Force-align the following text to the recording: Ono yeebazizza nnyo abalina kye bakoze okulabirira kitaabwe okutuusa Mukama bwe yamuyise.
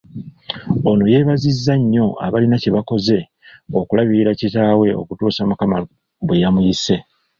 Ono 0.89 1.03
yeebazizza 1.13 1.73
nnyo 1.79 2.05
abalina 2.25 2.55
kye 2.61 2.71
bakoze 2.77 3.17
okulabirira 3.79 4.31
kitaabwe 4.39 4.89
okutuusa 5.01 5.41
Mukama 5.49 5.77
bwe 6.25 6.41
yamuyise. 6.43 6.95